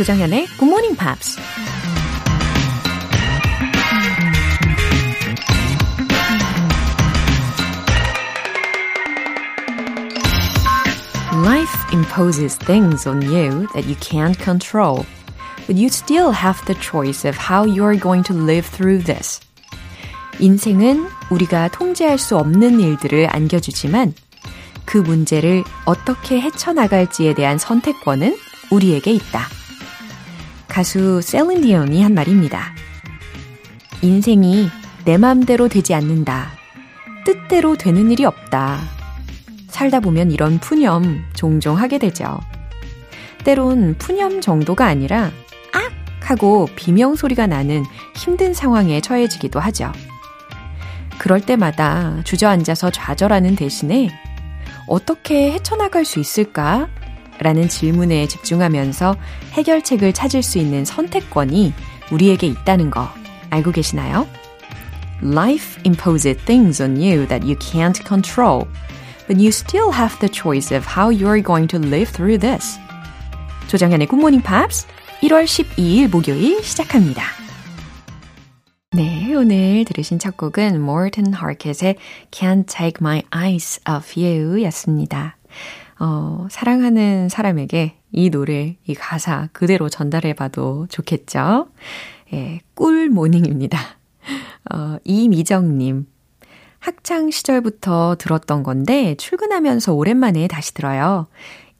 [0.00, 1.36] 조정현의 Good Morning Pops.
[11.44, 15.04] Life imposes things on you that you can't control,
[15.66, 19.40] but you still have the choice of how you are going to live through this.
[20.38, 24.14] 인생은 우리가 통제할 수 없는 일들을 안겨주지만
[24.86, 28.38] 그 문제를 어떻게 헤쳐나갈지에 대한 선택권은
[28.70, 29.59] 우리에게 있다.
[30.70, 32.72] 가수 셀린 디온이 한 말입니다.
[34.02, 34.68] 인생이
[35.04, 36.52] 내 맘대로 되지 않는다.
[37.26, 38.78] 뜻대로 되는 일이 없다.
[39.68, 42.38] 살다 보면 이런 푸념 종종 하게 되죠.
[43.44, 45.32] 때론 푸념 정도가 아니라
[45.72, 45.92] 악!
[46.22, 49.92] 하고 비명 소리가 나는 힘든 상황에 처해지기도 하죠.
[51.18, 54.08] 그럴 때마다 주저앉아서 좌절하는 대신에
[54.86, 56.88] 어떻게 헤쳐나갈 수 있을까?
[57.40, 59.16] 라는 질문에 집중하면서
[59.52, 61.72] 해결책을 찾을 수 있는 선택권이
[62.12, 63.08] 우리에게 있다는 거
[63.50, 64.26] 알고 계시나요?
[65.22, 68.66] Life imposes things on you that you can't control,
[69.26, 72.78] but you still have the choice of how you're going to live through this.
[73.68, 74.86] 조정현의 Good Morning Pops
[75.22, 77.22] 1월 12일 목요일 시작합니다.
[78.92, 81.96] 네, 오늘 들으신 첫 곡은 Morton Harkett의
[82.32, 85.36] Can't Take My Eyes Off You 였습니다.
[86.00, 91.68] 어, 사랑하는 사람에게 이 노래, 이 가사 그대로 전달해봐도 좋겠죠?
[92.32, 93.78] 예, 꿀 모닝입니다.
[94.72, 96.06] 어, 이미정님.
[96.78, 101.26] 학창 시절부터 들었던 건데 출근하면서 오랜만에 다시 들어요.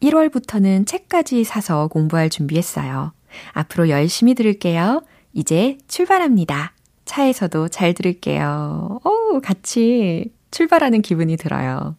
[0.03, 3.13] 1월부터는 책까지 사서 공부할 준비했어요.
[3.53, 5.03] 앞으로 열심히 들을게요.
[5.33, 6.75] 이제 출발합니다.
[7.07, 9.01] 차에서도 잘 들을게요.
[9.05, 11.97] 오, 같이 출발하는 기분이 들어요.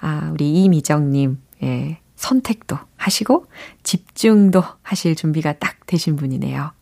[0.00, 3.46] 아, 우리 이미정님, 예, 선택도 하시고
[3.82, 6.72] 집중도 하실 준비가 딱 되신 분이네요.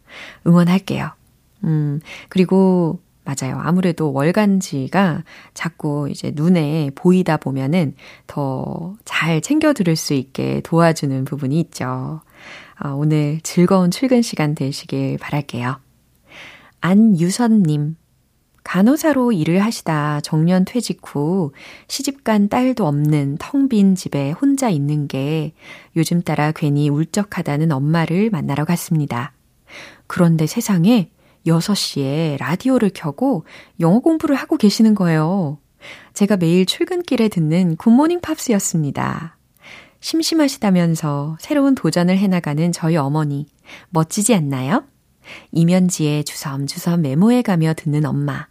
[0.47, 1.11] 응원할게요.
[1.65, 3.59] 음, 그리고 맞아요.
[3.63, 5.23] 아무래도 월간지가
[5.53, 7.95] 자꾸 이제 눈에 보이다 보면은
[8.27, 12.23] 더 잘 챙겨 들을 수 있게 도와주는 부분이 있죠.
[12.77, 15.81] 아, 오늘 즐거운 출근 시간 되시길 바랄게요.
[16.81, 17.97] 안유선님.
[18.69, 21.53] 간호사로 일을 하시다 정년 퇴직 후
[21.89, 25.55] 시집간 딸도 없는 텅 빈 집에 혼자 있는 게
[25.97, 29.33] 요즘 따라 괜히 울적하다는 엄마를 만나러 갔습니다.
[30.07, 31.11] 그런데 세상에
[31.47, 33.45] 6시에 라디오를 켜고
[33.81, 35.57] 영어 공부를 하고 계시는 거예요.
[36.13, 39.39] 제가 매일 출근길에 듣는 굿모닝 팝스였습니다.
[40.01, 43.47] 심심하시다면서 새로운 도전을 해나가는 저희 어머니,
[43.89, 44.85] 멋지지 않나요?
[45.53, 48.47] 이면지에 주섬주섬 메모해가며 듣는 엄마.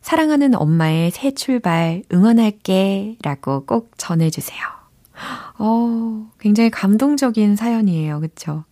[0.00, 4.60] 사랑하는 엄마의 새 출발 응원할게 라고 꼭 전해주세요.
[5.58, 8.20] 어, 굉장히 감동적인 사연이에요.
[8.20, 8.64] 그쵸?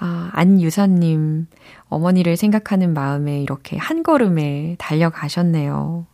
[0.00, 1.46] 아, 안유선님,
[1.88, 6.06] 어머니를 생각하는 마음에 이렇게 한 걸음에 달려가셨네요.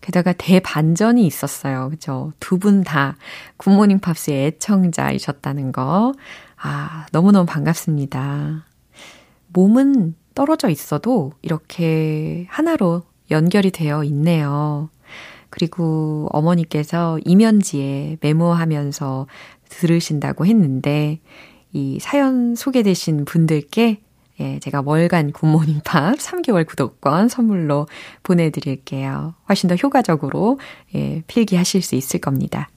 [0.00, 1.90] 게다가 대반전이 있었어요.
[1.90, 2.32] 그죠?
[2.40, 3.16] 두 분 다
[3.58, 6.12] 굿모닝 팝스의 애청자이셨다는 거.
[6.60, 8.64] 아, 너무너무 반갑습니다.
[9.48, 13.02] 몸은 떨어져 있어도 이렇게 하나로
[13.32, 14.88] 연결이 되어 있네요.
[15.50, 19.26] 그리고 어머니께서 이면지에 메모하면서
[19.68, 21.20] 들으신다고 했는데,
[21.72, 24.00] 이 사연 소개되신 분들께
[24.40, 27.86] 예, 제가 월간 굿모닝 팝 3개월 구독권 선물로
[28.22, 29.34] 보내드릴게요.
[29.48, 30.58] 훨씬 더 효과적으로
[30.94, 32.68] 예, 필기하실 수 있을 겁니다.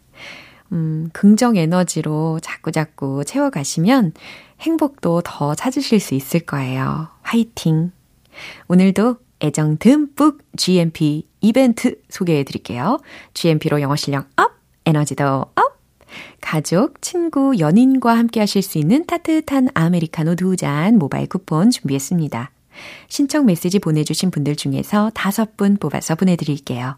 [0.72, 4.14] 음, 긍정 에너지로 자꾸자꾸 채워가시면
[4.62, 7.08] 행복도 더 찾으실 수 있을 거예요.
[7.22, 7.92] 화이팅!
[8.68, 13.00] 오늘도 애정 듬뿍 GMP 이벤트 소개해 드릴게요.
[13.34, 14.52] GMP로 영어 실력 up,
[14.86, 15.76] 에너지도 up!
[16.42, 22.52] 가족, 친구, 연인과 함께 하실 수 있는 따뜻한 아메리카노 두 잔 모바일 쿠폰 준비했습니다.
[23.08, 26.98] 신청 메시지 보내주신 분들 중에서 다섯 분 뽑아서 보내드릴게요.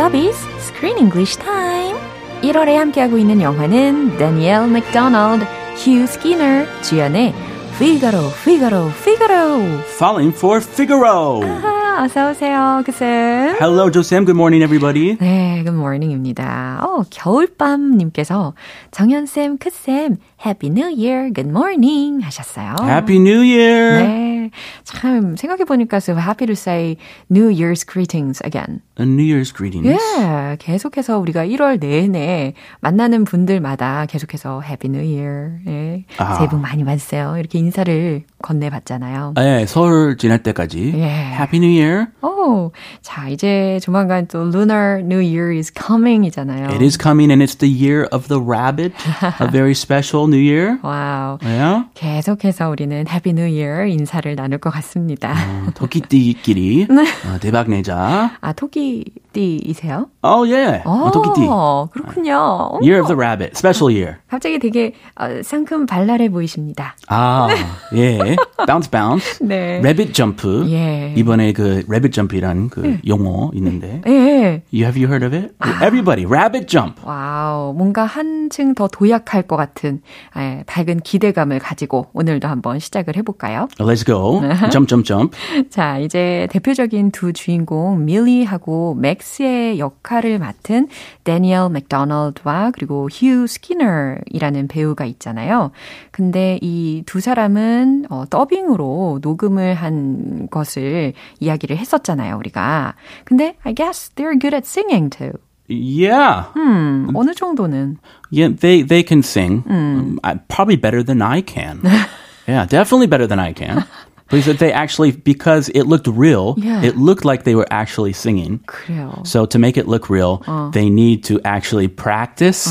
[0.00, 1.98] 서비스 Screen English Time
[2.40, 5.44] 1월에 함께하고 있는 영화는 다니엘 맥도널드,
[5.76, 7.34] 휴 스키너 주연의
[7.74, 9.60] Figaro, Figaro, Figaro.
[9.96, 11.42] Falling for Figaro.
[11.44, 13.39] 아, 어서 오세요, 그쌤.
[13.60, 14.24] Hello, Josem.
[14.24, 15.18] Good morning, everybody.
[15.18, 16.80] 네, good morning입니다.
[16.82, 18.54] 어, 겨울밤님께서
[18.90, 22.74] 정현쌤, 크쌤, Happy New Year, Good morning 하셨어요.
[22.80, 23.98] Happy New Year.
[24.02, 24.50] 네.
[24.84, 26.96] 참, 생각해 보니까 so happy to say
[27.30, 28.80] New Year's greetings again.
[28.98, 29.86] A New Year's greetings.
[29.86, 36.34] 예, 계속해서 우리가 1월 내내 만나는 분들마다 계속해서 Happy New Year, 예, 아.
[36.36, 37.36] 새해 복 많이 받으세요.
[37.38, 39.34] 이렇게 인사를 건네봤잖아요.
[39.36, 40.92] 네, 설 지날 때까지.
[40.96, 41.04] 예.
[41.04, 42.06] Happy New Year.
[42.22, 42.72] 오,
[43.02, 43.49] 자, 이제
[43.80, 46.68] 조만간 또 Lunar New Year is coming 이잖아요.
[46.70, 48.92] It is coming and it's the year of the rabbit.
[49.40, 50.78] a very special New Year.
[50.82, 51.38] 와우.
[51.42, 51.84] Yeah.
[51.94, 55.32] 계속해서 우리는 Happy New Year 인사를 나눌 것 같습니다.
[55.32, 58.32] 어, 토끼띠끼리 어, 대박 내자.
[58.40, 60.08] 아, 토끼띠이세요?
[60.22, 60.82] Oh yeah.
[60.84, 61.46] 어, 토끼띠.
[61.92, 62.78] 그렇군요.
[62.82, 63.56] Year of the rabbit.
[63.56, 64.16] Special year.
[64.28, 66.94] 갑자기 되게 어, 상큼 발랄해 보이십니다.
[67.08, 67.48] 아,
[67.94, 68.18] 예.
[68.66, 69.38] bounce bounce.
[69.40, 69.78] 네.
[69.78, 70.40] rabbit jump.
[70.70, 71.12] 예.
[71.16, 74.02] 이번에 그 rabbit jump이라는 그 용어 있는데.
[74.06, 74.62] 예, 예.
[74.72, 75.54] You have you heard of it?
[75.82, 77.02] Everybody, rabbit jump.
[77.04, 80.00] Wow, 뭔가 한층 더 도약할 것 같은
[80.36, 83.68] 예, 밝은 기대감을 가지고 오늘도 한번 시작을 해볼까요?
[83.78, 84.40] Let's go.
[84.70, 85.36] jump, jump, jump.
[85.70, 90.88] 자, 이제 대표적인 두 주인공 밀리하고 맥스의 역할을 맡은
[91.24, 95.70] 데니얼 맥도널드와 그리고 휴 스키너이라는 배우가 있잖아요.
[96.12, 102.94] 근데 이 두 사람은 어, 더빙으로 녹음을 한 것을 이야기를 했었잖아요, 우리가.
[103.29, 105.39] 근데 I guess they're good at singing too.
[105.67, 106.45] Yeah.
[106.55, 107.97] 음, 어느 정도는.
[108.31, 109.63] Yeah, they they can sing.
[109.67, 111.81] Um, I, probably better than I can.
[112.47, 113.83] yeah, definitely better than I can.
[114.29, 116.81] Because they actually because it looked real, Yeah.
[116.81, 118.59] it looked like they were actually singing.
[118.65, 119.25] 그래요.
[119.25, 120.41] So to make it look real,
[120.73, 122.65] they need to actually practice.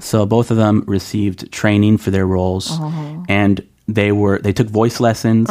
[0.00, 2.70] So both of them received training for their roles
[3.28, 5.50] and they were they took voice lessons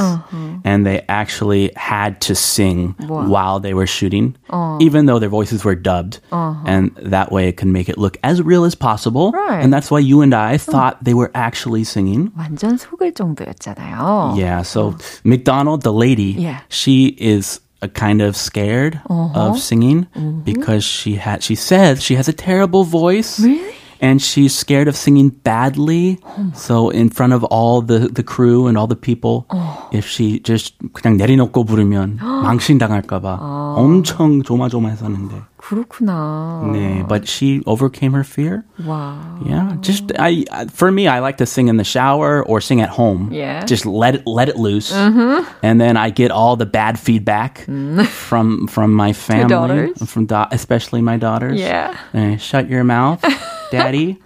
[0.63, 4.35] and they actually had to sing while they were shooting
[4.79, 8.41] even though their voices were dubbed and that way it can make it look as
[8.41, 9.59] real as possible Right.
[9.61, 14.37] and that's why you and I thought they were actually singing 완전 속을 정도였잖아요.
[14.37, 16.61] yeah, so McDonald, the lady, Yeah.
[16.69, 20.07] she is a kind of scared of singing
[20.45, 23.39] because she had she says she has a terrible voice.
[23.41, 23.73] Really?
[24.01, 26.17] And she's scared of singing badly.
[26.55, 29.45] So in front of all the, the crew and all the people,
[29.91, 33.37] if she just 그냥 내려놓고 부르면 망신 당할까봐
[33.77, 35.43] 엄청 조마조마했었는데.
[35.57, 36.63] 그렇구나.
[36.73, 38.63] 네, but she overcame her fear.
[38.83, 39.21] 와.
[39.45, 42.81] Yeah, just I I- for me, I like to sing in the shower or sing
[42.81, 43.29] at home.
[43.31, 43.63] Yeah.
[43.65, 47.69] just let it let it loose, and then I get all the bad feedback
[48.09, 50.01] from from my family, daughters?
[50.09, 51.61] from da- especially my daughters.
[51.61, 51.93] Yeah.
[52.15, 53.21] Eh, shut your mouth,
[53.76, 54.18] daddy.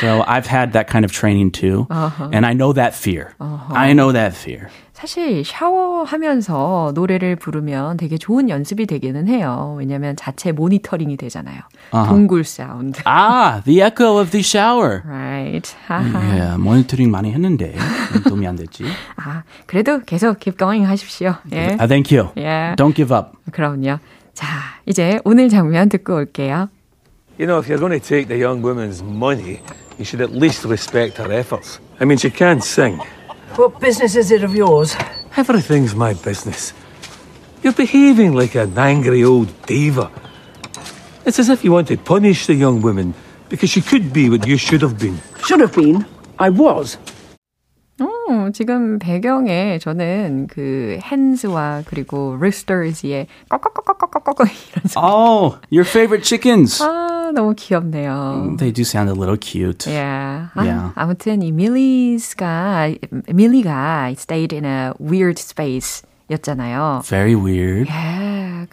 [0.00, 1.86] So I've had that kind of training too,
[2.32, 3.34] and I know that fear.
[3.38, 4.68] I know that fear.
[4.94, 9.74] 사실 샤워하면서 노래를 부르면 되게 좋은 연습이 되기는 해요.
[9.78, 11.60] 왜냐면 자체 모니터링이 되잖아요.
[11.92, 13.02] 동굴 사운드.
[13.04, 15.02] Ah, the echo of the shower.
[15.04, 15.70] Right.
[15.90, 17.76] Yeah, 모니터링 많이 했는데
[18.26, 18.84] 도움이 안 됐지.
[19.16, 21.36] 아, 그래도 계속 keep going 하십시오.
[21.52, 21.76] 예.
[21.78, 22.32] Ah, thank you.
[22.34, 22.74] Yeah.
[22.76, 23.36] Don't give up.
[23.52, 23.98] 그럼요.
[24.32, 24.46] 자,
[24.86, 26.70] 이제 오늘 장면 듣고 올게요.
[27.38, 29.60] You know, if you're going to take the young woman's money,
[29.98, 31.80] you should at least respect her efforts.
[32.00, 32.96] I mean, she can sing.
[33.56, 34.96] What business is it of yours?
[35.36, 36.72] Everything's my business.
[37.62, 40.10] You're behaving like an angry old diva.
[41.26, 43.12] It's as if you want to punish the young woman
[43.50, 45.20] because she could be what you should have been.
[45.44, 46.06] Should have been.
[46.38, 46.96] I was.
[47.98, 55.02] 어, 지금 배경에 저는 그 헨스와 그리고 루스터즈의 꺼꺼꺼꺼꺼꺼꺼 이런 소리.
[55.04, 56.82] Oh, your favorite chickens.
[56.82, 58.56] 아, 너무 귀엽네요.
[58.58, 59.86] They do sound a little cute.
[59.90, 60.48] Yeah.
[60.54, 60.92] 아, Yeah.
[60.94, 62.90] 아무튼 이 밀리스가
[63.32, 67.02] 밀리가 stayed in a weird space 였잖아요.
[67.08, 67.88] Very weird.
[67.88, 67.92] 예,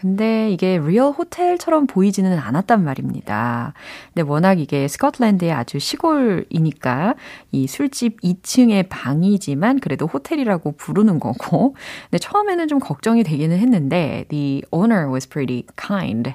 [0.08, 3.72] 근데 이게 real 호텔처럼 보이지는 않았단 말입니다.
[4.14, 7.16] 근데 워낙 이게 스코틀랜드의 아주 시골이니까
[7.54, 11.78] 이 술집 2층의 방이지만 그래도 호텔이라고 부르는 거고.
[12.12, 16.34] 근데 처음에는 좀 걱정이 되기는 했는데 the owner was pretty kind.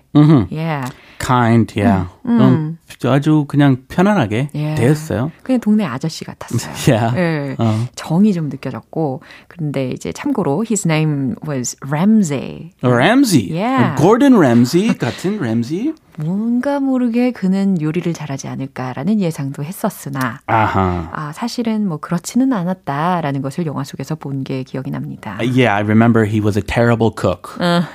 [0.51, 0.91] Yeah.
[1.19, 2.09] Kind, yeah.
[2.25, 4.81] 음, 아주 그냥 편안하게 Yeah.
[4.81, 5.31] 대했어요.
[5.43, 6.73] 그냥 동네 아저씨 같았어요.
[6.89, 7.19] Yeah.
[7.19, 7.87] 예, 어.
[7.97, 9.21] 정이 좀 느껴졌고.
[9.49, 12.71] 그런데 이제 참고로 his name was Ramsey.
[12.83, 13.58] Ramsey.
[13.59, 13.97] Yeah.
[13.97, 15.93] Gordon Ramsay 같은 Ramsey.
[16.21, 21.09] 뭔가 모르게 그는 요리를 잘하지 않을까라는 예상도 했었으나 Uh-huh.
[21.13, 25.37] 아, 사실은 뭐 그렇지는 않았다라는 것을 영화 속에서 본 게 기억이 납니다.
[25.41, 27.55] Yeah, I remember he was a terrible cook.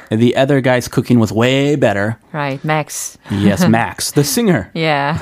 [0.10, 2.18] The other guy's cooking was way better.
[2.34, 3.18] Right, Max.
[3.32, 4.70] Yes, Max, the singer.
[4.76, 5.18] Yeah.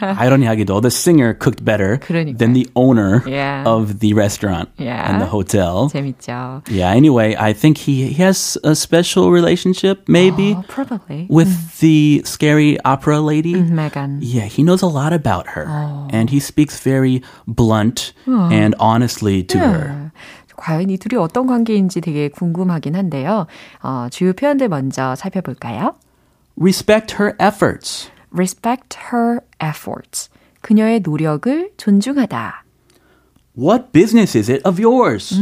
[0.00, 2.38] 아이러니하게도 the singer cooked better 그러니까요.
[2.38, 3.64] than the owner Yeah.
[3.66, 5.08] of the restaurant Yeah.
[5.10, 5.88] and the hotel.
[5.92, 6.62] 재밌죠.
[6.70, 11.26] Yeah, anyway, I think he, he has a special relationship, maybe, Oh, probably.
[11.30, 13.53] with the scary opera lady.
[13.53, 14.19] Megan.
[14.21, 15.65] Yeah, he knows a lot about her.
[16.09, 20.11] And he speaks very blunt and honestly to her.
[20.57, 23.47] 과연 이 둘이 어떤 관계인지 되게 궁금하긴 한데요.
[23.81, 25.95] 어, 주요 표현들 먼저 살펴볼까요?
[26.59, 28.09] Respect her efforts.
[28.33, 30.29] Respect her efforts.
[30.61, 32.65] 그녀의 노력을 존중하다.
[33.57, 35.33] What business is it of yours?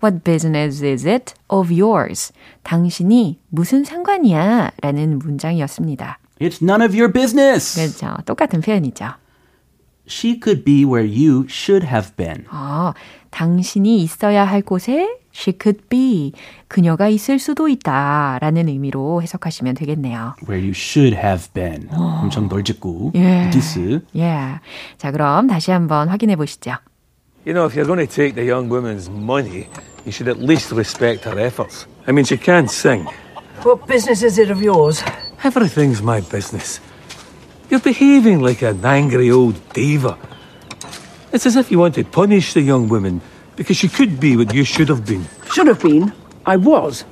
[0.00, 2.32] What business is it of yours?
[2.62, 4.70] 당신이 무슨 상관이야?
[4.80, 6.18] 라는 문장이었습니다.
[6.39, 7.75] It's none of your business.
[7.75, 8.17] 그렇죠.
[8.25, 9.13] 똑같은 표현이죠.
[10.07, 12.45] She could be where you should have been.
[12.49, 12.93] 아,
[13.29, 16.31] 당신이 있어야 할 곳에 she could be.
[16.67, 18.39] 그녀가 있을 수도 있다.
[18.41, 20.35] 라는 의미로 해석하시면 되겠네요.
[20.47, 21.89] Where you should have been.
[21.91, 23.49] 엄청 널찍고 예.
[23.51, 24.01] 디스.
[24.15, 24.59] Yeah.
[24.97, 26.77] 자, 그럼 다시 한번 확인해 보시죠.
[27.45, 29.67] You know, if you're going to take the young woman's money,
[30.05, 31.85] you should at least respect her efforts.
[32.07, 33.07] I mean, she can sing.
[33.63, 35.03] What business is it of yours?
[35.44, 36.80] Everything's my business.
[37.70, 40.18] You're behaving like an angry old diva.
[41.32, 43.20] It's as if you want to punish the young woman
[43.56, 45.26] because she could be what you should have been.
[45.50, 46.12] Should have been.
[46.44, 47.04] I was.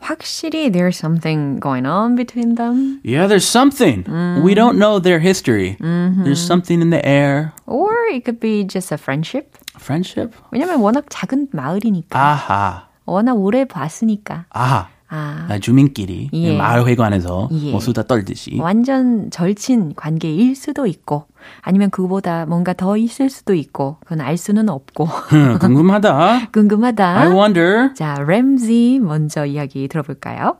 [0.00, 3.00] 확실히 there's something going on between them.
[3.04, 4.04] Yeah, there's something.
[4.42, 5.76] We don't know their history.
[5.78, 7.52] There's something in the air.
[7.66, 9.58] Or it could be just a friendship.
[9.78, 10.34] Friendship?
[10.50, 12.18] 왜냐면 워낙 작은 마을이니까.
[12.18, 12.88] 아하.
[13.06, 14.46] 워낙 오래 봤으니까.
[14.50, 14.88] 아하.
[15.07, 16.57] 아, 아, 주민끼리 예.
[16.57, 17.71] 마을회관에서 예.
[17.71, 18.57] 뭐 수다 떨듯이.
[18.59, 21.27] 완전 절친 관계일 수도 있고,
[21.61, 25.05] 아니면 그보다 뭔가 더 있을 수도 있고, 그건 알 수는 없고.
[25.05, 26.49] 흠, 궁금하다.
[26.51, 27.19] 궁금하다.
[27.19, 27.93] I wonder.
[27.93, 30.57] 자, 램지 먼저 이야기 들어볼까요?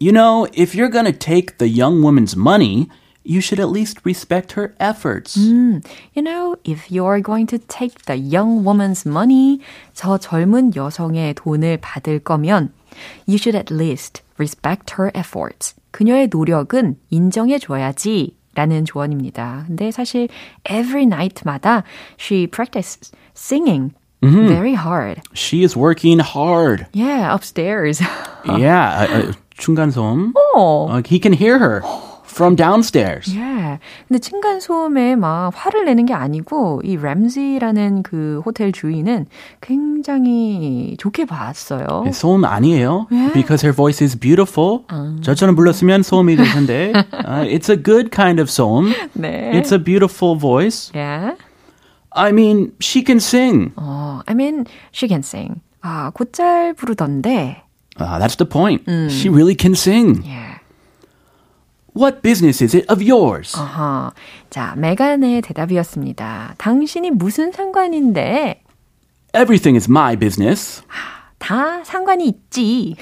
[0.00, 2.88] You know, if you're gonna take the young woman's money,
[3.24, 5.38] you should at least respect her efforts.
[5.38, 5.80] You
[6.22, 9.60] know, if you're going to take the young woman's money,
[9.94, 12.72] 저 젊은 여성의 돈을 받을 거면,
[13.27, 15.75] you should at least respect her efforts.
[15.91, 18.35] 그녀의 노력은 인정해줘야지.
[18.53, 19.63] 라는 조언입니다.
[19.65, 20.27] 근데 사실
[20.69, 21.83] every night마다
[22.19, 25.21] she practices singing very hard.
[25.33, 26.85] She is working hard.
[26.91, 28.01] Yeah, upstairs.
[28.45, 30.33] Yeah, uh, uh, 층간소음.
[30.53, 30.89] 어.
[30.89, 31.81] Uh, he can hear her
[32.35, 33.35] from downstairs.
[33.35, 33.79] 예.
[34.07, 39.25] 근데 층간 소음에 막 화를 내는 게 아니고 이 램지라는 그 호텔 주인은
[39.59, 42.05] 굉장히 좋게 봤어요.
[42.13, 43.07] 소음 아니에요.
[43.33, 44.81] Because her voice is beautiful.
[45.21, 46.93] 저처럼 불렀으면 소음이 될 텐데.
[47.13, 48.93] Uh, it's a good kind of 소음.
[49.13, 49.51] 네.
[49.53, 50.91] It's a beautiful voice.
[50.95, 51.35] 예.
[52.13, 53.71] I mean, she can sing.
[53.77, 55.61] 어, I mean, she can sing.
[55.81, 57.63] 아, 곧잘 부르던데.
[57.99, 58.83] Uh, that's the point.
[59.09, 60.23] She really can sing.
[60.25, 60.44] 예.
[61.95, 63.57] What business is it of yours?
[63.57, 64.13] 어허.
[64.49, 66.55] 자, 메간의 대답이었습니다.
[66.57, 68.63] 당신이 무슨 상관인데?
[69.35, 70.83] Everything is my business.
[71.37, 72.95] 다 상관이 있지.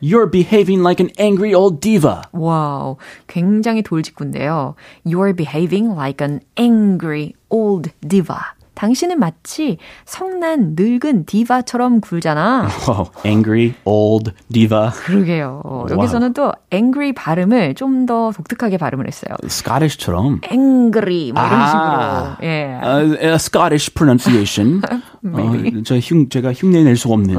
[0.00, 2.22] You're behaving like an angry old diva.
[2.32, 4.74] 와우, 굉장히 돌직구인데요.
[5.04, 8.54] You're behaving like an angry old diva.
[8.75, 12.67] 당신은 마치 성난 늙은 디바처럼 굴잖아.
[12.87, 14.89] Oh, angry old diva.
[14.91, 15.61] 그러게요.
[15.89, 19.35] 여기서는 또 angry 발음을 좀 더 독특하게 발음을 했어요.
[19.45, 20.41] Scottish처럼.
[20.51, 22.35] angry 뭐 이런 아.
[22.37, 22.49] 식으로.
[22.49, 22.79] 예.
[22.83, 24.81] Uh, a Scottish pronunciation.
[25.23, 27.37] 어, 저 흉, 제가 흉내낼 수 없는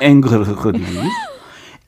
[0.00, 0.44] angry.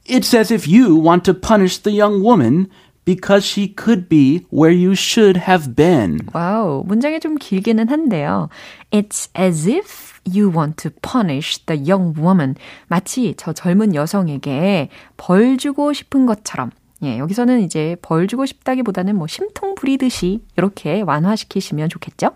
[0.07, 2.67] It's as if you want to punish the young woman
[3.05, 6.19] because she could be where you should have been.
[6.33, 8.49] 와우, 문장이 좀 길기는 한데요.
[8.91, 12.55] It's as if you want to punish the young woman.
[12.89, 16.71] 마치 저 젊은 여성에게 벌 주고 싶은 것처럼.
[17.03, 22.31] 예, 여기서는 이제 벌 주고 싶다기보다는 뭐 심통 부리듯이 이렇게 완화시키시면 좋겠죠?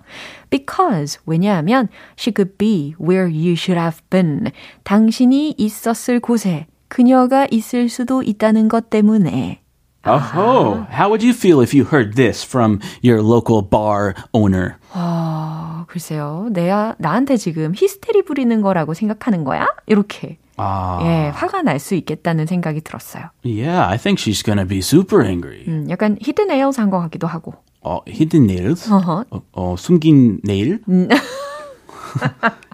[0.51, 4.51] Because, 왜냐하면 she could be where you should have been.
[4.83, 9.63] 당신이 있었을 곳에 그녀가 있을 수도 있다는 것 때문에.
[10.09, 14.77] Oh, how would you feel if you heard this from your local bar owner?
[14.93, 16.47] 아, 글쎄요.
[16.53, 19.67] 내가 나한테 지금 히스테리 부리는 거라고 생각하는 거야?
[19.87, 20.39] 이렇게.
[20.59, 23.25] 아, 예, 화가 날 수 있겠다는 생각이 들었어요.
[23.45, 25.65] yeah, I think she's gonna be super angry.
[25.69, 27.55] 음, 약간 hidden nails 한것 같기도 하고.
[27.83, 28.91] 어, hidden nails?
[28.91, 29.25] 어허.
[29.31, 30.81] 어, 어, 숨긴 네일?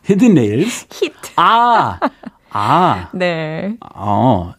[0.08, 0.86] hidden nails?
[0.92, 1.32] 히트.
[1.36, 1.98] 아,
[2.52, 3.08] 아.
[3.12, 3.76] 네.
[3.94, 4.52] 어,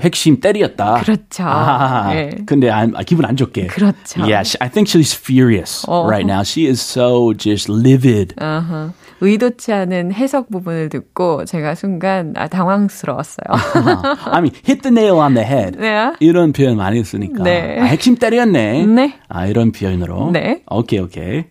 [0.00, 1.00] 핵심 때렸다.
[1.02, 1.44] 그렇죠.
[1.44, 2.30] 아, 네.
[2.46, 3.66] 근데 안, 기분 안 좋게.
[3.66, 4.22] 그렇죠.
[4.22, 6.06] Yeah, I think she's furious 어.
[6.06, 6.42] right now.
[6.42, 8.34] She is so just livid.
[8.40, 8.92] uh-huh.
[9.20, 13.46] 의도치 않은 해석 부분을 듣고 제가 순간 아, 당황스러웠어요.
[14.32, 15.78] I mean, hit the nail on the head.
[15.78, 16.12] 네.
[16.20, 17.44] 이런 표현 많이 쓰니까.
[17.44, 17.78] 네.
[17.78, 18.86] 아, 핵심 때렸네.
[18.86, 19.18] 네.
[19.28, 20.30] 아, 이런 표현으로.
[20.32, 20.62] 네.
[20.70, 21.44] 오케이, 오케이.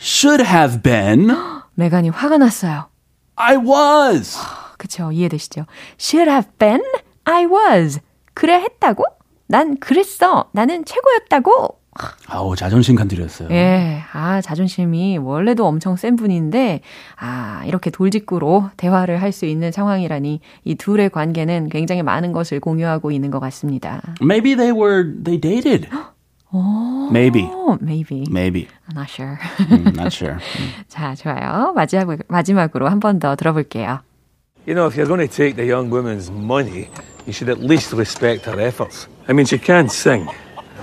[0.00, 1.30] Should have been.
[1.74, 2.86] 메간이 화가 났어요.
[3.36, 4.36] I was.
[4.80, 5.66] 그쵸, 이해되시죠?
[6.00, 6.80] Should have been,
[7.24, 8.00] I was.
[8.32, 9.04] 그래 했다고?
[9.46, 10.46] 난 그랬어.
[10.52, 11.76] 나는 최고였다고.
[12.28, 13.48] 아우, 자존심 건드렸어요.
[13.50, 16.80] 예, 아, 자존심이 원래도 엄청 센 분인데,
[17.18, 23.10] 아, 이렇게 돌직구로 대화를 할 수 있는 상황이라니, 이 둘의 관계는 굉장히 많은 것을 공유하고
[23.10, 24.00] 있는 것 같습니다.
[24.22, 25.88] Maybe they were, they dated.
[27.12, 27.42] Maybe.
[27.52, 28.24] Oh, maybe.
[28.30, 28.66] Maybe.
[28.88, 29.38] I'm not sure.
[29.68, 30.38] Mm, not sure.
[30.88, 31.72] 자, 좋아요.
[31.74, 34.00] 마지막, 마지막으로 한 번 더 들어볼게요.
[34.70, 36.88] You know, if you're going to take the young woman's money,
[37.26, 39.08] you should at least respect her efforts.
[39.26, 40.26] I mean, she can sing.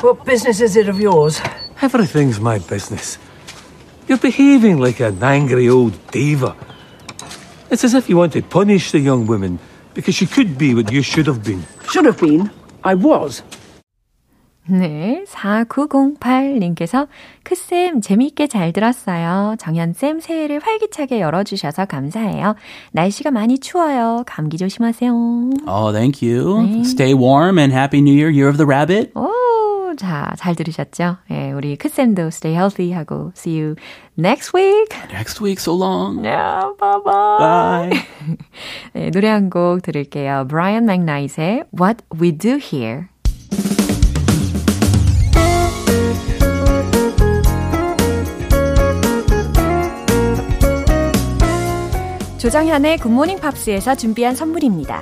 [0.02, 1.40] What business is it of yours?
[1.82, 3.18] Everything's my business.
[4.10, 6.54] You're behaving like an angry old diva.
[7.72, 9.58] It's as if you want to punish the young woman
[9.94, 11.66] because she could be what you should have been.
[11.90, 12.52] Should have been.
[12.84, 13.42] I was.
[14.70, 17.08] 네, 4908님께서
[17.44, 19.56] 크쌤 재미있게 잘 들었어요.
[19.60, 22.56] 정연쌤 새해를 활기차게 열어주셔서 감사해요.
[22.92, 24.24] 날씨가 많이 추워요.
[24.26, 25.12] 감기 조심하세요.
[25.68, 26.84] Oh, thank you.
[26.84, 29.12] Stay warm and happy new year, year of the rabbit.
[29.16, 31.18] 오, 자, 잘 들으셨죠?
[31.32, 33.76] 예, 우리 크쌤도 stay healthy 하고 see you
[34.18, 34.90] next week.
[35.14, 36.24] Next week, so long.
[36.26, 37.40] Yeah, bye bye.
[37.40, 38.00] Bye.
[38.94, 40.46] 네, 노래 한 곡 들을게요.
[40.50, 43.08] Brian McKnight의 What We Do Here.
[52.38, 55.02] 조장현의 굿모닝 팝스에서 준비한 선물입니다.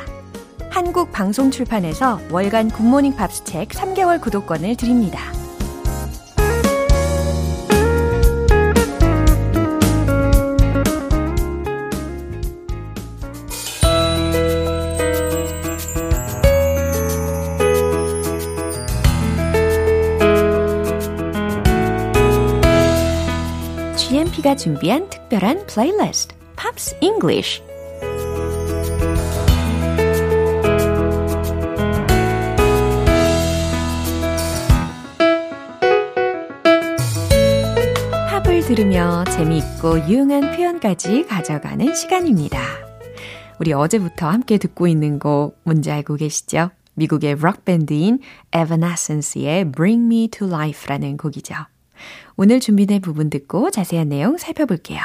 [0.69, 5.19] 한국 방송 출판에서 월간 굿모닝 팝스 책 3개월 구독권을 드립니다.
[23.97, 27.61] GMP가 준비한 특별한 playlist Pops English
[38.31, 42.59] 팝을 들으며 재미있고 유용한 표현까지 가져가는 시간입니다.
[43.59, 46.71] 우리 어제부터 함께 듣고 있는 곡 뭔지 알고 계시죠?
[46.95, 48.21] 미국의 록밴드인
[48.55, 51.53] Evanescence의 Bring Me to Life라는 곡이죠.
[52.37, 55.01] 오늘 준비된 부분 듣고 자세한 내용 살펴볼게요.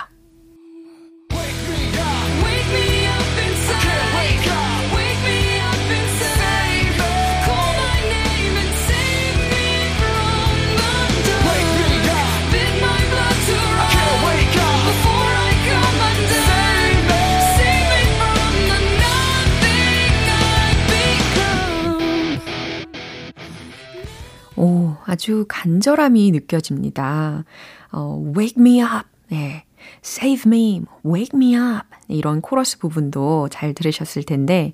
[25.10, 27.44] 아주 간절함이 느껴집니다.
[27.90, 29.08] 어, wake me up.
[29.28, 29.64] 네.
[30.04, 31.88] save me, wake me up.
[32.06, 34.72] 이런 코러스 부분도 잘 들으셨을 텐데,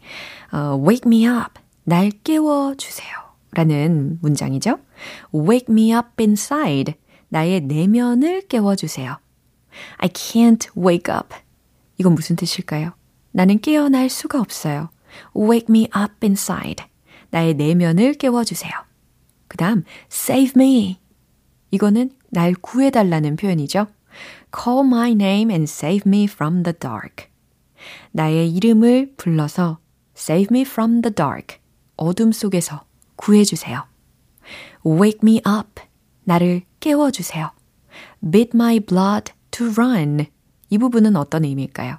[0.52, 1.58] 어, wake me up.
[1.84, 3.08] 날 깨워주세요.
[3.52, 4.78] 라는 문장이죠.
[5.34, 6.94] wake me up inside.
[7.28, 9.16] 나의 내면을 깨워주세요.
[9.96, 11.34] I can't wake up.
[11.96, 12.92] 이건 무슨 뜻일까요?
[13.32, 14.90] 나는 깨어날 수가 없어요.
[15.34, 16.84] wake me up inside.
[17.30, 18.85] 나의 내면을 깨워주세요.
[19.48, 20.98] 그 다음, save me.
[21.70, 23.86] 이거는 날 구해달라는 표현이죠.
[24.54, 27.26] Call my name and save me from the dark.
[28.12, 29.78] 나의 이름을 불러서
[30.16, 31.58] save me from the dark.
[31.96, 32.84] 어둠 속에서
[33.16, 33.84] 구해주세요.
[34.86, 35.82] Wake me up.
[36.24, 37.50] 나를 깨워주세요.
[38.30, 40.26] Beat my blood to run.
[40.70, 41.98] 이 부분은 어떤 의미일까요?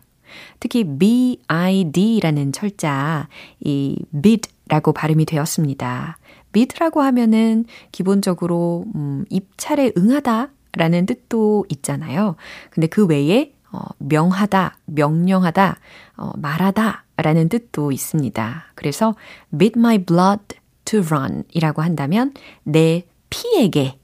[0.60, 3.29] 특히 B-I-D라는 철자,
[3.60, 6.16] 이 beat라고 발음이 되었습니다.
[6.51, 12.36] Beat라고 하면은 기본적으로 음, 입찰에 응하다 라는 뜻도 있잖아요.
[12.69, 15.79] 근데 그 외에 어, 명하다, 명령하다,
[16.17, 18.71] 어, 말하다 라는 뜻도 있습니다.
[18.75, 19.15] 그래서
[19.57, 20.43] beat my blood
[20.86, 22.33] to run 이라고 한다면
[22.63, 23.99] 내 피에게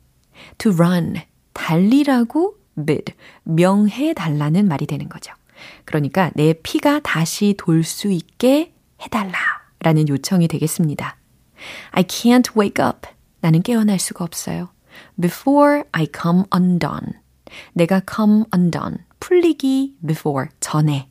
[0.58, 1.16] to run
[1.54, 5.34] 달리라고 bid 명해 달라는 말이 되는 거죠.
[5.86, 9.38] 그러니까 내 피가 다시 돌 수 있게 해달라
[9.80, 11.18] 라는 요청이 되겠습니다.
[11.92, 13.08] I can't wake up.
[13.42, 14.70] 나는 깨어날 수가 없어요.
[15.20, 17.14] Before I come undone.
[17.74, 18.98] 내가 come undone.
[19.20, 21.10] 풀리기 before 전에.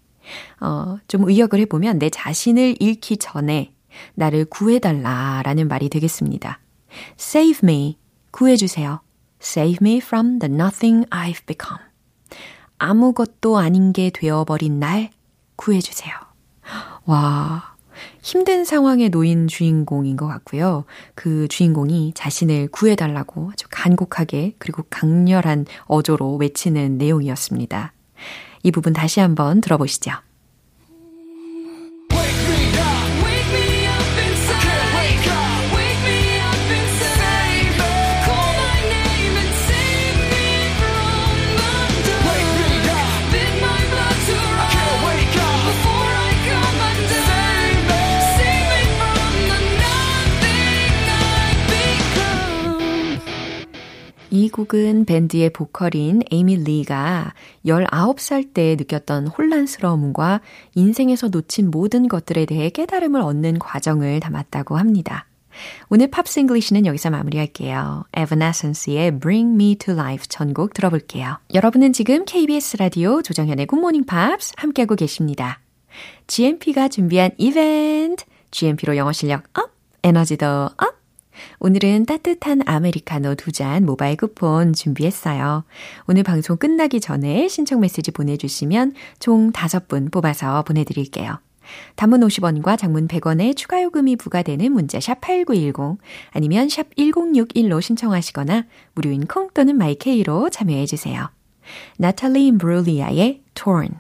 [0.61, 3.75] 어, 좀 의역을 해보면 내 자신을 잃기 전에
[4.15, 6.61] 나를 구해달라 라는 말이 되겠습니다.
[7.19, 7.99] Save me.
[8.31, 9.01] 구해주세요.
[9.41, 11.83] Save me from the nothing I've become.
[12.79, 15.11] 아무것도 아닌 게 되어버린 날
[15.57, 16.15] 구해주세요.
[17.05, 17.72] 와,
[18.23, 20.85] 힘든 상황에 놓인 주인공인 것 같고요.
[21.15, 27.93] 그 주인공이 자신을 구해달라고 아주 간곡하게 그리고 강렬한 어조로 외치는 내용이었습니다.
[28.63, 30.13] 이 부분 다시 한번 들어보시죠.
[55.12, 57.35] 밴드의 보컬인 에이미 리가
[57.66, 60.40] 19살 때 느꼈던 혼란스러움과
[60.75, 65.27] 인생에서 놓친 모든 것들에 대해 깨달음을 얻는 과정을 담았다고 합니다.
[65.90, 68.05] 오늘 Pops English는 여기서 마무리할게요.
[68.16, 71.38] Evanescence의 Bring Me to Life 전곡 들어볼게요.
[71.53, 75.61] 여러분은 지금 KBS 라디오 조정현의 Good Morning Pops 함께하고 계십니다.
[76.27, 80.46] GMP가 준비한 이벤트, GMP로 영어 실력 up, 에너지도
[80.79, 81.02] Up!
[81.61, 85.65] 오늘은 따뜻한 아메리카노 두 잔 모바일 쿠폰 준비했어요.
[86.07, 91.39] 오늘 방송 끝나기 전에 신청 메시지 보내주시면 총 5분 뽑아서 보내드릴게요.
[91.95, 95.99] 단문 50원과 장문 100원의 추가 요금이 부과되는 문자 샵 8910
[96.31, 101.31] 아니면 샵 1061로 신청하시거나 무료인 콩 또는 마이케이로 참여해 주세요.
[101.99, 103.91] 나탈리 임브룰리아의 Torn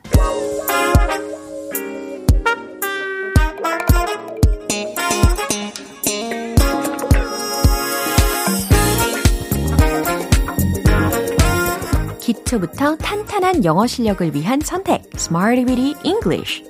[12.32, 16.64] 기초부터 탄탄한 영어 실력을 위한 선택 Smarty Weedy English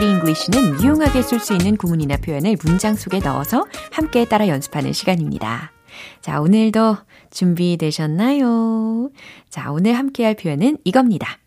[0.00, 5.72] English는 유용하게 쓸 수 있는 구문이나 표현을 문장 속에 넣어서 함께 따라 연습하는 시간입니다.
[6.20, 6.98] 자, 오늘도
[7.30, 9.10] 준비되셨나요?
[9.48, 11.38] 자, 오늘 함께 할 표현은 이겁니다.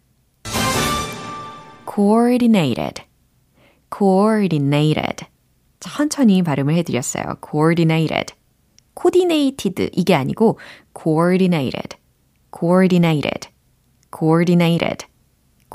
[1.93, 3.03] coordinated,
[3.95, 5.25] coordinated.
[5.79, 7.37] 천천히 발음을 해드렸어요.
[7.49, 8.33] coordinated.
[8.99, 10.59] coordinated 이게 아니고
[10.95, 11.97] coordinated,
[12.57, 13.49] coordinated,
[14.15, 15.07] coordinated,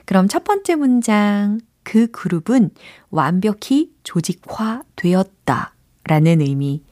[0.06, 2.72] 그럼 첫 번째 문장 그 그룹은
[3.10, 5.74] 완벽히 조직화되었다
[6.04, 6.84] 라는 의미.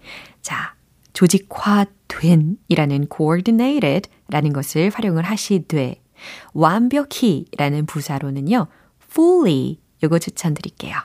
[0.41, 0.75] 자,
[1.13, 6.01] 조직화된 이라는 coordinated 라는 것을 활용을 하시되
[6.53, 8.67] 완벽히 라는 부사로는요,
[9.11, 10.95] fully 요거 추천드릴게요.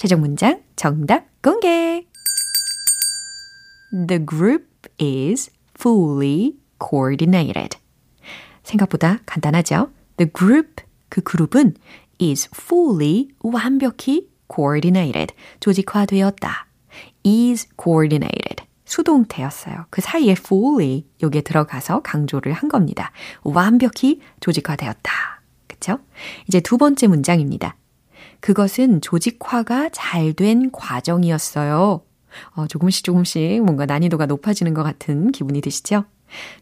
[0.00, 2.06] 최종 문장 정답 공개!
[3.92, 4.64] The group
[4.98, 7.76] is fully coordinated.
[8.62, 9.90] 생각보다 간단하죠?
[10.16, 11.74] The group, 그 그룹은
[12.18, 16.66] is fully, 완벽히 coordinated, 조직화되었다.
[17.26, 19.84] is coordinated, 수동태였어요.
[19.90, 23.12] 그 사이에 fully 여기에 들어가서 강조를 한 겁니다.
[23.42, 25.42] 완벽히 조직화되었다.
[25.68, 25.98] 그쵸?
[26.48, 27.76] 이제 두 번째 문장입니다.
[28.40, 32.02] 그것은 조직화가 잘 된 과정이었어요.
[32.54, 36.04] 어, 조금씩 조금씩 뭔가 난이도가 높아지는 것 같은 기분이 드시죠?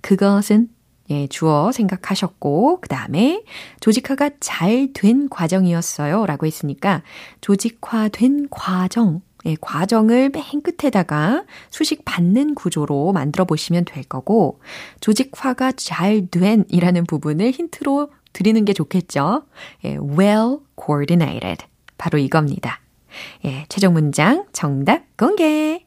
[0.01, 0.69] 그것은
[1.11, 3.43] 예, 주어 생각하셨고, 그 다음에
[3.81, 6.27] 조직화가 잘 된 과정이었어요.
[6.27, 7.03] 라고 했으니까,
[7.41, 14.61] 조직화 된 과정, 예, 과정을 맨 끝에다가 수식 받는 구조로 만들어 보시면 될 거고,
[15.01, 19.45] 조직화가 잘 된 이라는 부분을 힌트로 드리는 게 좋겠죠.
[19.85, 21.67] 예, well coordinated.
[21.97, 22.81] 바로 이겁니다.
[23.45, 25.85] 예, 최종 문장 정답 공개.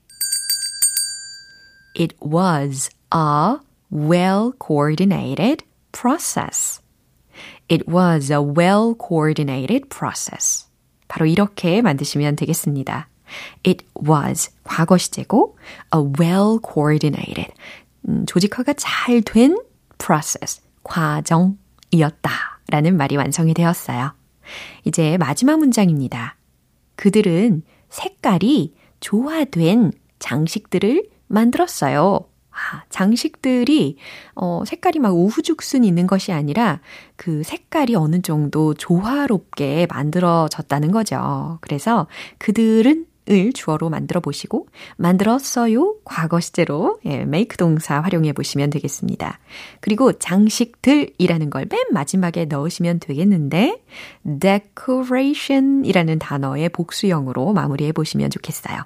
[1.95, 3.57] It was a
[3.91, 6.81] well coordinated process.
[7.69, 10.67] It was a well coordinated process.
[11.07, 13.09] 바로 이렇게 만드시면 되겠습니다.
[13.65, 15.57] It was 과거 시제고
[15.93, 17.53] a well coordinated
[18.07, 19.57] 음, 조직화가 잘 된
[19.97, 21.57] process 과정
[21.91, 22.31] 이었다
[22.69, 24.13] 라는 말이 완성이 되었어요.
[24.85, 26.35] 이제 마지막 문장입니다.
[26.95, 32.25] 그들은 색깔이 조화된 장식들을 만들었어요.
[32.51, 33.97] 아, 장식들이
[34.35, 36.81] 어, 색깔이 막 우후죽순 있는 것이 아니라
[37.15, 41.57] 그 색깔이 어느 정도 조화롭게 만들어졌다는 거죠.
[41.61, 44.67] 그래서 그들은 을 주어로 만들어 보시고
[44.97, 49.39] 만들었어요 과거 시제로 예, make 동사 활용해 보시면 되겠습니다.
[49.79, 53.81] 그리고 장식들이라는 걸 맨 마지막에 넣으시면 되겠는데
[54.39, 58.83] decoration이라는 단어의 복수형으로 마무리해 보시면 좋겠어요.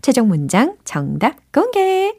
[0.00, 2.14] 최종 문장 정답 공개.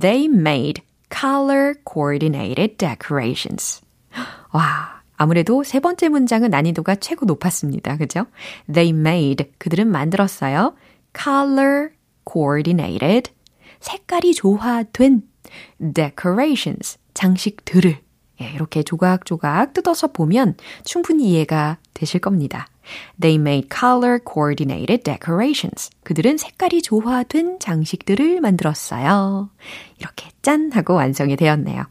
[0.00, 3.80] They made color coordinated decorations.
[4.52, 7.96] 와, 아무래도 세 번째 문장은 난이도가 최고 높았습니다.
[7.96, 8.26] 그죠?
[8.72, 9.50] They made.
[9.58, 10.74] 그들은 만들었어요.
[11.14, 11.88] color
[12.30, 13.32] coordinated.
[13.80, 15.22] 색깔이 조화된
[15.92, 16.98] decorations.
[17.14, 17.98] 장식들을.
[18.40, 20.54] 예, 이렇게 조각조각 뜯어서 보면
[20.84, 22.68] 충분히 이해가 되실 겁니다.
[23.20, 25.90] They made color coordinated decorations.
[26.04, 29.50] 그들은 색깔이 조화된 장식들을 만들었어요.
[29.98, 31.84] 이렇게 짠 하고 완성이 되었네요.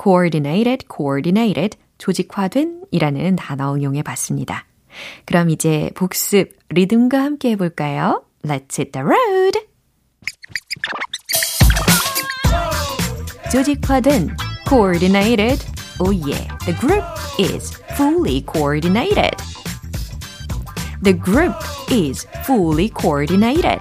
[0.00, 4.66] coordinated, coordinated, 조직화된 이라는 단어 응용해 봤습니다.
[5.24, 8.24] 그럼 이제 복습 리듬과 함께 해볼까요?
[8.42, 9.60] Let's hit the road!
[13.52, 14.34] 조직화된
[14.66, 15.64] coordinated.
[16.00, 17.04] Oh yeah, the group
[17.38, 19.36] is fully coordinated.
[21.04, 21.54] The group
[21.88, 23.78] is fully coordinated.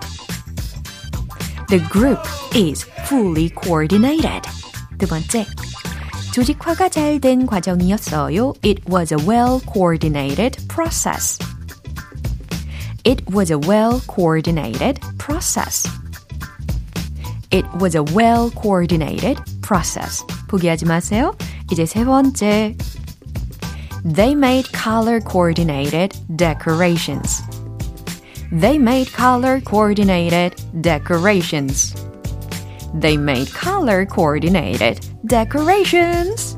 [1.70, 2.20] The group
[2.54, 4.44] is fully coordinated.
[5.00, 5.48] 두 번째,
[6.33, 8.55] 조직화가 잘 된 과정이었어요.
[8.63, 11.39] It was a well coordinated process.
[13.05, 15.89] It was a well coordinated process.
[17.51, 20.25] It was a well coordinated process.
[20.49, 21.35] 포기하지 마세요.
[21.71, 22.77] 이제 세 번째.
[24.05, 27.43] They made color coordinated decorations.
[28.51, 31.95] They made color coordinated decorations.
[32.95, 35.01] They made color coordinated
[35.32, 36.58] decorations.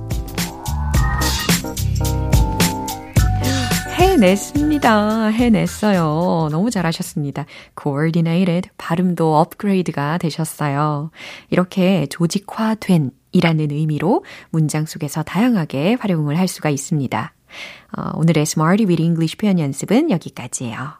[4.00, 5.28] 해냈습니다.
[5.28, 6.50] 해냈어요.
[6.52, 7.46] 너무 잘하셨습니다.
[7.80, 11.12] coordinated 발음도 업그레이드가 되셨어요.
[11.52, 17.34] 이렇게 조직화된 이라는 의미로 문장 속에서 다양하게 활용을 할 수가 있습니다.
[17.96, 20.94] 어, 오늘의 Smarty with English 표현 연습은 여기까지예요.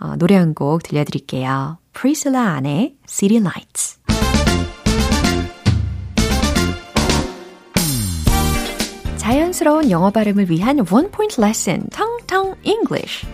[0.00, 1.78] 어, 노래 한 곡 들려드릴게요.
[1.94, 4.05] Priscilla 안의 City Lights.
[9.26, 13.26] 자연스러운 영어 발음을 위한 One Point Lesson, 텅텅 English.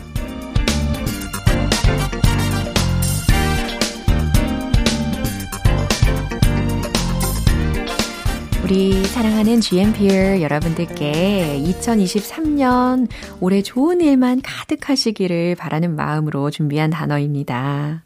[8.65, 13.07] 우리 사랑하는 GMPR 여러분들께 2023년
[13.43, 18.03] 올해 좋은 일만 가득하시기를 바라는 마음으로 준비한 단어입니다.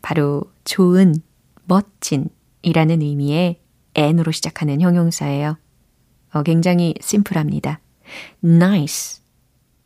[0.00, 1.16] 바로 좋은,
[1.66, 2.30] 멋진
[2.62, 3.60] 이라는 의미의
[3.94, 5.58] N으로 시작하는 형용사예요.
[6.32, 7.80] 어, 굉장히 심플합니다.
[8.44, 9.22] nice,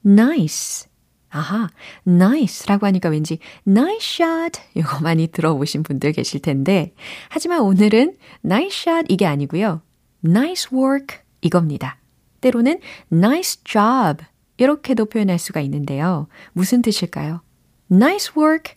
[0.05, 0.91] nice.
[1.33, 1.69] 아하,
[2.07, 6.93] nice라고 하니까 왠지 nice shot 이거 많이 들어보신 분들 계실 텐데
[7.29, 9.81] 하지만 오늘은 nice shot 이게 아니고요.
[10.25, 11.99] nice work 이겁니다.
[12.41, 12.81] 때로는
[13.13, 14.25] nice job
[14.57, 16.27] 이렇게도 표현할 수가 있는데요.
[16.53, 17.43] 무슨 뜻일까요?
[17.91, 18.75] nice work,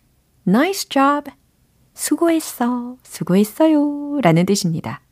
[0.47, 1.31] nice job.
[1.93, 5.02] 수고했어, 수고했어요 라는 뜻입니다.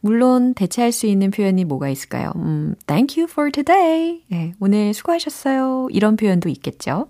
[0.00, 2.32] 물론 대체할 수 있는 표현이 뭐가 있을까요?
[2.36, 4.22] 음, thank you for today.
[4.28, 5.88] 네, 오늘 수고하셨어요.
[5.90, 7.08] 이런 표현도 있겠죠.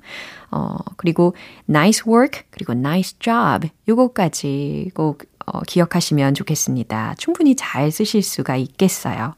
[0.50, 1.34] 어, 그리고
[1.68, 3.68] nice work, 그리고 nice job.
[3.88, 7.14] 요거까지 꼭 어, 기억하시면 좋겠습니다.
[7.18, 9.34] 충분히 잘 쓰실 수가 있겠어요.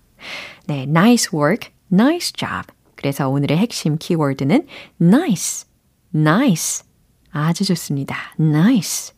[0.66, 2.66] 네, nice work, nice job.
[2.94, 4.66] 그래서 오늘의 핵심 키워드는
[5.00, 5.66] nice,
[6.14, 6.84] nice.
[7.30, 8.16] 아주 좋습니다.
[8.38, 9.13] nice.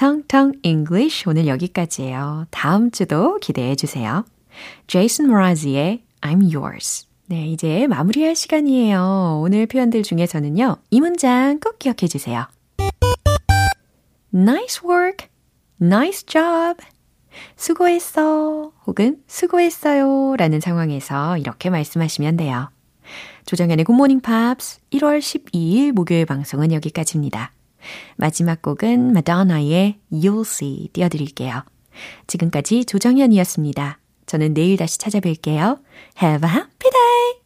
[0.00, 2.46] 텅텅 English 오늘 여기까지예요.
[2.50, 4.24] 다음 주도 기대해 주세요.
[4.86, 7.06] Jason Mraz이의 I'm yours.
[7.26, 9.42] 네, 이제 마무리할 시간이에요.
[9.44, 10.78] 오늘 표현들 중에서는요.
[10.88, 12.46] 이 문장 꼭 기억해 주세요.
[14.32, 15.28] Nice work,
[15.82, 16.82] nice job.
[17.56, 18.72] 수고했어.
[18.86, 20.34] 혹은 수고했어요.
[20.38, 22.70] 라는 상황에서 이렇게 말씀하시면 돼요.
[23.44, 27.52] 조정현의 굿모닝 팝스 1월 12일 목요일 방송은 여기까지입니다.
[28.16, 31.64] 마지막 곡은 마더나의 You'll See 띄워드릴게요.
[32.26, 33.98] 지금까지 조정현이었습니다.
[34.26, 35.80] 저는 내일 다시 찾아뵐게요.
[36.22, 37.39] Have a happy day!